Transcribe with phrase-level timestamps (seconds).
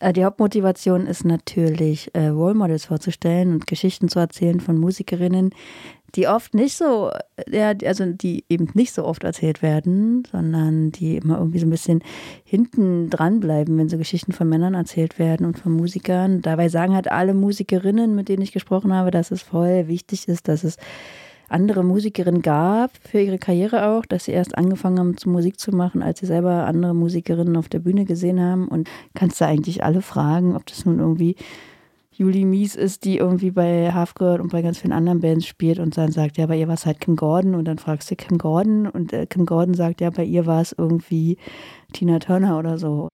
[0.00, 5.50] Äh, die Hauptmotivation ist natürlich, äh, Role Models vorzustellen und Geschichten zu erzählen von Musikerinnen,
[6.14, 7.10] die oft nicht so,
[7.50, 11.70] ja, also die eben nicht so oft erzählt werden, sondern die immer irgendwie so ein
[11.70, 12.02] bisschen
[12.44, 16.40] hinten dran bleiben, wenn so Geschichten von Männern erzählt werden und von Musikern.
[16.40, 20.48] Dabei sagen halt alle Musikerinnen, mit denen ich gesprochen habe, dass es voll wichtig ist,
[20.48, 20.78] dass es
[21.48, 25.72] andere Musikerinnen gab für ihre Karriere auch, dass sie erst angefangen haben, zu Musik zu
[25.72, 28.68] machen, als sie selber andere Musikerinnen auf der Bühne gesehen haben.
[28.68, 31.36] Und kannst du eigentlich alle fragen, ob das nun irgendwie
[32.18, 35.78] Julie Mies ist, die irgendwie bei Half Girl und bei ganz vielen anderen Bands spielt
[35.78, 38.16] und dann sagt, ja, bei ihr war es halt Kim Gordon und dann fragst du
[38.16, 41.38] Kim Gordon und äh, Kim Gordon sagt, ja, bei ihr war es irgendwie
[41.92, 43.08] Tina Turner oder so.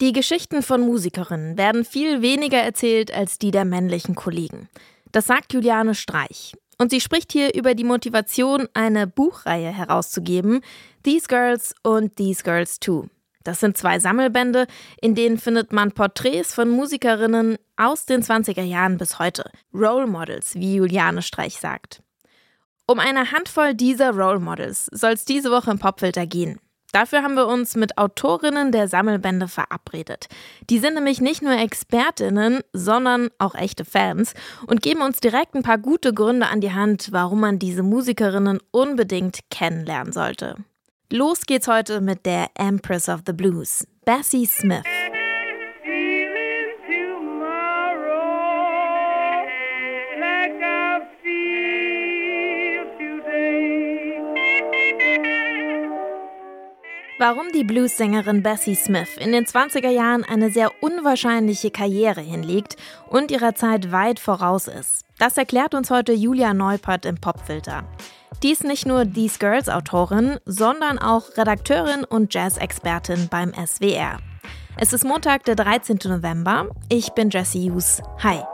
[0.00, 4.68] Die Geschichten von Musikerinnen werden viel weniger erzählt als die der männlichen Kollegen.
[5.12, 6.54] Das sagt Juliane Streich.
[6.78, 10.60] Und sie spricht hier über die Motivation, eine Buchreihe herauszugeben,
[11.02, 13.08] These Girls und These Girls Too.
[13.42, 14.66] Das sind zwei Sammelbände,
[15.00, 19.50] in denen findet man Porträts von Musikerinnen aus den 20er Jahren bis heute.
[19.74, 22.02] Role Models, wie Juliane Streich sagt.
[22.86, 26.60] Um eine Handvoll dieser Role Models soll es diese Woche im Popfilter gehen.
[26.92, 30.28] Dafür haben wir uns mit Autorinnen der Sammelbände verabredet.
[30.70, 34.34] Die sind nämlich nicht nur Expertinnen, sondern auch echte Fans
[34.66, 38.60] und geben uns direkt ein paar gute Gründe an die Hand, warum man diese Musikerinnen
[38.70, 40.56] unbedingt kennenlernen sollte.
[41.10, 44.84] Los geht's heute mit der Empress of the Blues, Bessie Smith.
[57.20, 62.76] Warum die Bluessängerin Bessie Smith in den 20er Jahren eine sehr unwahrscheinliche Karriere hinlegt
[63.08, 67.82] und ihrer Zeit weit voraus ist, das erklärt uns heute Julia Neupert im Popfilter.
[68.44, 74.18] Die ist nicht nur These Girls Autorin, sondern auch Redakteurin und Jazz-Expertin beim SWR.
[74.76, 75.98] Es ist Montag, der 13.
[76.04, 76.68] November.
[76.88, 78.00] Ich bin Jessie Hughes.
[78.22, 78.44] Hi.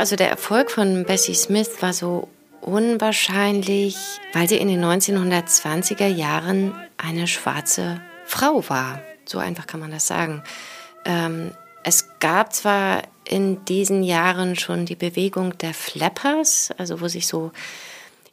[0.00, 2.26] Also der Erfolg von Bessie Smith war so
[2.62, 3.98] unwahrscheinlich,
[4.32, 9.02] weil sie in den 1920er Jahren eine schwarze Frau war.
[9.26, 10.42] So einfach kann man das sagen.
[11.04, 11.50] Ähm,
[11.84, 17.52] es gab zwar in diesen Jahren schon die Bewegung der Flappers, also wo sich so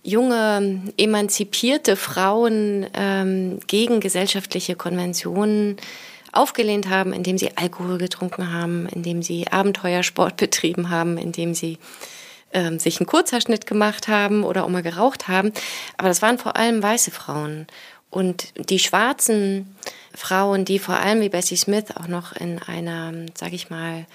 [0.04, 5.76] junge, emanzipierte Frauen ähm, gegen gesellschaftliche Konventionen
[6.32, 11.78] aufgelehnt haben, indem sie Alkohol getrunken haben, indem sie Abenteuersport betrieben haben, indem sie
[12.54, 15.52] ähm, sich einen Kurzhaarschnitt gemacht haben oder auch mal geraucht haben.
[15.98, 17.68] Aber das waren vor allem weiße Frauen.
[18.10, 19.76] Und die schwarzen
[20.14, 24.06] Frauen, die vor allem wie Bessie Smith auch noch in einer, sag ich mal,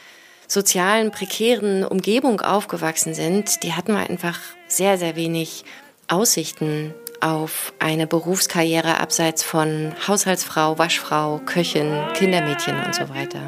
[0.48, 5.64] sozialen, prekären Umgebung aufgewachsen sind, die hatten einfach sehr, sehr wenig
[6.08, 13.40] Aussichten auf eine Berufskarriere abseits von Haushaltsfrau, Waschfrau, Köchin, Kindermädchen und so weiter.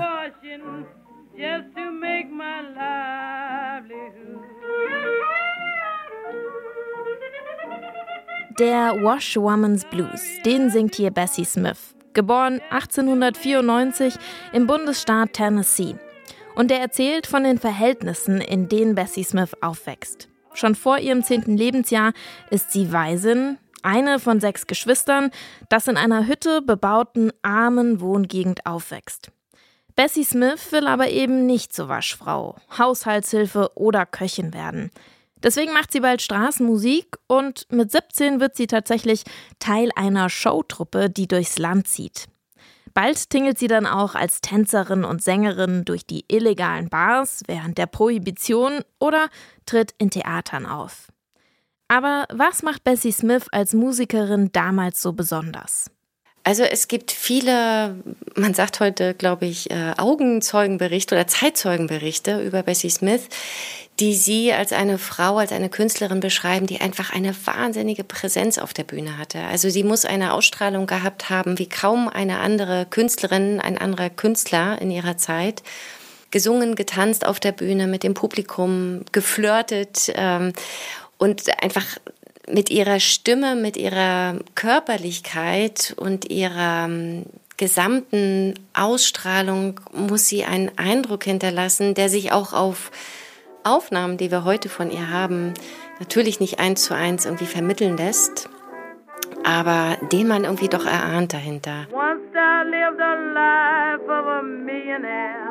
[8.61, 14.15] Der Washwoman's Blues, den singt hier Bessie Smith, geboren 1894
[14.53, 15.97] im Bundesstaat Tennessee.
[16.55, 20.29] Und er erzählt von den Verhältnissen, in denen Bessie Smith aufwächst.
[20.53, 22.13] Schon vor ihrem zehnten Lebensjahr
[22.51, 25.31] ist sie Waisin, eine von sechs Geschwistern,
[25.69, 29.31] das in einer Hütte bebauten armen Wohngegend aufwächst.
[29.97, 34.91] Bessie Smith will aber eben nicht zur Waschfrau, Haushaltshilfe oder Köchin werden.
[35.45, 39.25] Deswegen macht sie bald Straßenmusik und mit 17 wird sie tatsächlich
[39.59, 42.27] Teil einer Showtruppe, die durchs Land zieht.
[42.95, 47.87] Bald tingelt sie dann auch als Tänzerin und Sängerin durch die illegalen Bars während der
[47.87, 49.29] Prohibition oder
[49.67, 51.09] tritt in Theatern auf.
[51.89, 55.91] Aber was macht Bessie Smith als Musikerin damals so besonders?
[56.47, 57.97] Also es gibt viele,
[58.37, 63.23] man sagt heute, glaube ich, äh, Augenzeugenberichte oder Zeitzeugenberichte über Bessie Smith,
[63.99, 68.75] die sie als eine Frau, als eine Künstlerin beschreiben, die einfach eine wahnsinnige Präsenz auf
[68.75, 69.41] der Bühne hatte.
[69.45, 74.81] Also sie muss eine Ausstrahlung gehabt haben, wie kaum eine andere Künstlerin, ein anderer Künstler
[74.83, 75.63] in ihrer Zeit.
[76.31, 80.13] Gesungen, getanzt auf der Bühne mit dem Publikum, geflirtet.
[80.17, 80.53] Ähm,
[81.25, 81.87] und einfach
[82.47, 86.89] mit ihrer Stimme, mit ihrer Körperlichkeit und ihrer,
[87.57, 92.91] gesamten Ausstrahlung muss sie einen Eindruck hinterlassen, der sich auch auf
[93.63, 95.55] Aufnahmen, die wir heute von ihr haben,
[96.01, 98.49] natürlich nicht eins zu eins irgendwie vermitteln lässt,
[99.45, 101.87] aber den man irgendwie doch erahnt dahinter.
[101.93, 105.45] Once I lived a life of a millionaire.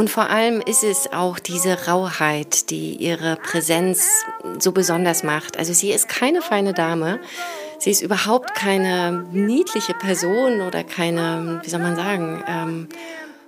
[0.00, 4.08] Und vor allem ist es auch diese Rauheit, die ihre Präsenz
[4.58, 5.58] so besonders macht.
[5.58, 7.20] Also sie ist keine feine Dame.
[7.78, 12.88] Sie ist überhaupt keine niedliche Person oder keine, wie soll man sagen, ähm,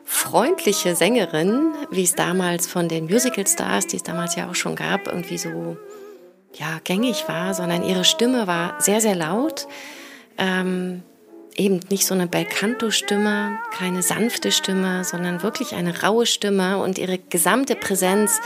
[0.05, 5.07] freundliche Sängerin, wie es damals von den Musical-Stars, die es damals ja auch schon gab,
[5.07, 5.79] irgendwie so
[6.53, 9.67] ja, gängig war, sondern ihre Stimme war sehr, sehr laut.
[10.37, 11.03] Ähm,
[11.57, 17.19] eben nicht so eine Belcanto-Stimme, keine sanfte Stimme, sondern wirklich eine raue Stimme und ihre
[17.19, 18.41] gesamte Präsenz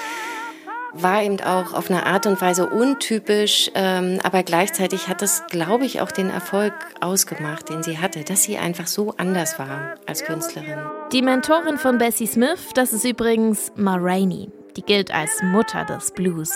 [1.02, 5.84] war eben auch auf eine Art und Weise untypisch, ähm, aber gleichzeitig hat das, glaube
[5.84, 10.24] ich, auch den Erfolg ausgemacht, den sie hatte, dass sie einfach so anders war als
[10.24, 10.78] Künstlerin.
[11.12, 14.48] Die Mentorin von Bessie Smith, das ist übrigens Ma Rainey.
[14.76, 16.52] Die gilt als Mutter des Blues.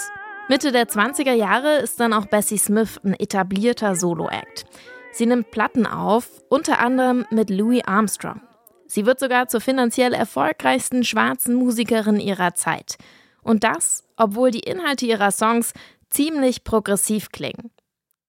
[0.49, 4.67] Mitte der 20er Jahre ist dann auch Bessie Smith ein etablierter Solo-Act.
[5.13, 8.41] Sie nimmt Platten auf, unter anderem mit Louis Armstrong.
[8.87, 12.97] Sie wird sogar zur finanziell erfolgreichsten schwarzen Musikerin ihrer Zeit.
[13.43, 15.73] Und das, obwohl die Inhalte ihrer Songs
[16.11, 17.71] ziemlich progressiv klingen.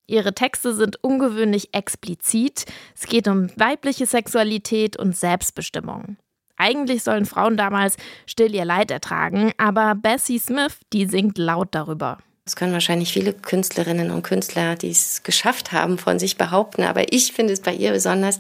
[0.08, 2.66] Ihre Texte sind ungewöhnlich explizit.
[2.96, 6.18] Es geht um weibliche Sexualität und Selbstbestimmung.
[6.58, 7.98] Eigentlich sollen Frauen damals
[8.28, 12.18] still ihr Leid ertragen, aber Bessie Smith, die singt laut darüber.
[12.46, 16.82] Das können wahrscheinlich viele Künstlerinnen und Künstler, die es geschafft haben, von sich behaupten.
[16.82, 18.40] Aber ich finde es bei ihr besonders,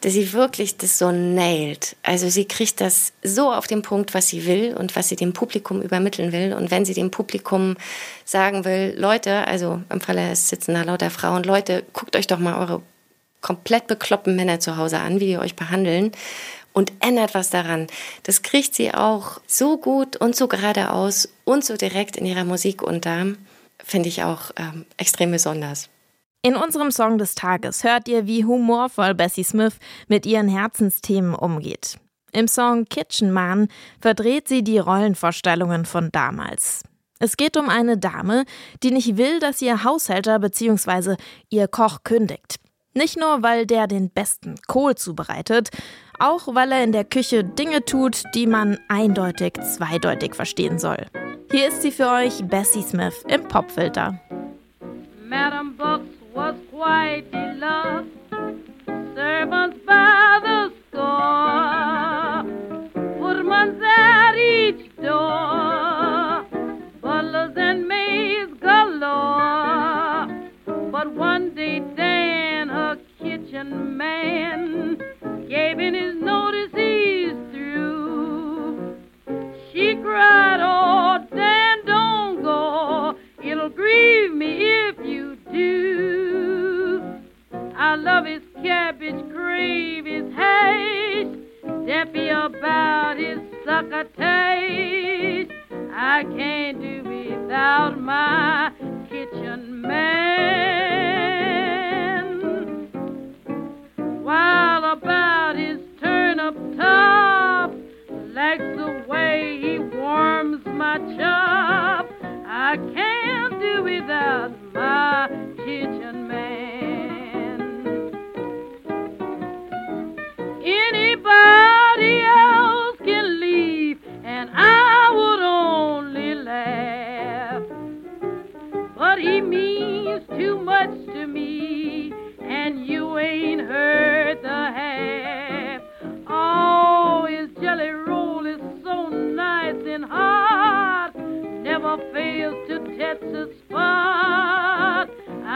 [0.00, 1.94] dass sie wirklich das so nailt.
[2.02, 5.34] Also sie kriegt das so auf den Punkt, was sie will und was sie dem
[5.34, 6.54] Publikum übermitteln will.
[6.54, 7.76] Und wenn sie dem Publikum
[8.24, 12.58] sagen will, Leute, also im Falle sitzen da lauter Frauen, Leute, guckt euch doch mal
[12.58, 12.80] eure
[13.42, 16.12] komplett bekloppten Männer zu Hause an, wie die euch behandeln
[16.74, 17.86] und ändert was daran.
[18.24, 22.82] Das kriegt sie auch so gut und so geradeaus und so direkt in ihrer Musik
[22.82, 23.28] unter.
[23.82, 25.88] Finde ich auch ähm, extrem besonders.
[26.42, 29.76] In unserem Song des Tages hört ihr, wie humorvoll Bessie Smith
[30.08, 31.96] mit ihren Herzensthemen umgeht.
[32.32, 33.68] Im Song Kitchen Man
[34.00, 36.82] verdreht sie die Rollenvorstellungen von damals.
[37.20, 38.44] Es geht um eine Dame,
[38.82, 41.16] die nicht will, dass ihr Haushälter bzw.
[41.48, 42.56] ihr Koch kündigt.
[42.92, 45.70] Nicht nur, weil der den besten Kohl zubereitet,
[46.18, 51.06] auch weil er in der Küche Dinge tut, die man eindeutig zweideutig verstehen soll.
[51.50, 54.18] Hier ist sie für euch, Bessie Smith im Popfilter.
[55.28, 57.44] Madam Bucks was quite.
[57.64, 58.13] Servants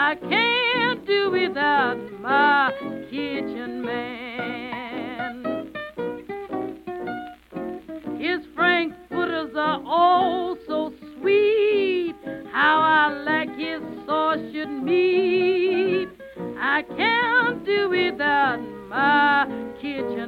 [0.09, 2.73] I can't do without my
[3.11, 5.45] kitchen man.
[8.19, 12.15] His frankfurters are all so sweet.
[12.51, 16.09] How I like his sausage meat.
[16.59, 19.47] I can't do without my
[19.83, 20.28] kitchen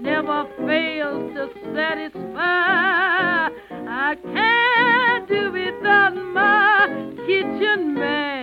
[0.00, 3.48] never fails to satisfy.
[3.86, 6.88] I can't do without my
[7.26, 8.34] kitchen man.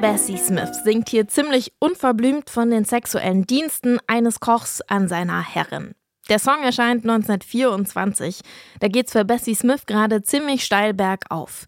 [0.00, 5.94] Bessie Smith singt hier ziemlich unverblümt von den sexuellen Diensten eines Kochs an seiner Herrin.
[6.28, 8.40] Der Song erscheint 1924.
[8.80, 11.66] Da geht's für Bessie Smith gerade ziemlich steil bergauf.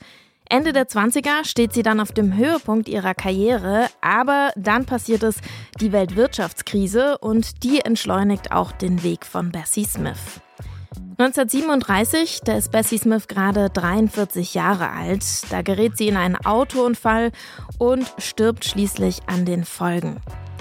[0.51, 5.37] Ende der 20er steht sie dann auf dem Höhepunkt ihrer Karriere, aber dann passiert es
[5.79, 10.41] die Weltwirtschaftskrise und die entschleunigt auch den Weg von Bessie Smith.
[11.19, 17.33] 1937, da ist Bessie Smith gerade 43 Jahre alt, da gerät sie in einen Autounfall
[17.77, 20.17] und stirbt schließlich an den Folgen.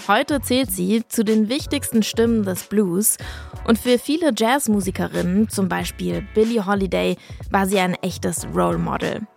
[0.09, 3.17] Heute zählt sie zu den wichtigsten Stimmen des Blues
[3.65, 7.17] und für viele Jazzmusikerinnen, zum Beispiel Billie Holiday,
[7.51, 9.27] war sie ein echtes Role Model.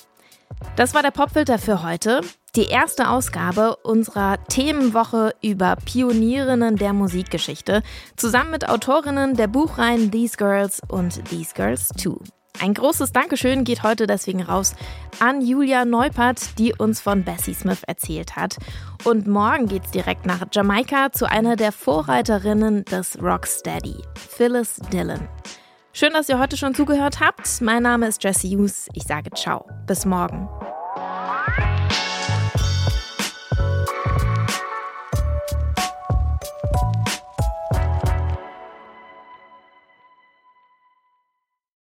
[0.76, 2.20] Das war der Popfilter für heute.
[2.56, 7.82] Die erste Ausgabe unserer Themenwoche über Pionierinnen der Musikgeschichte,
[8.16, 12.18] zusammen mit Autorinnen der Buchreihen These Girls und These Girls Too.
[12.60, 14.74] Ein großes Dankeschön geht heute deswegen raus
[15.18, 18.58] an Julia Neupert, die uns von Bessie Smith erzählt hat.
[19.04, 25.26] Und morgen geht's direkt nach Jamaika zu einer der Vorreiterinnen des Rocksteady, Phyllis Dillon.
[25.92, 27.60] Schön, dass ihr heute schon zugehört habt.
[27.60, 28.88] Mein Name ist Jesse Hughes.
[28.94, 29.66] Ich sage ciao.
[29.86, 30.48] Bis morgen.